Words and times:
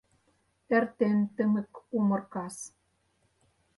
Эртен 0.75 1.17
тымык 1.35 1.71
умыр 1.97 2.21
кас. 2.33 2.55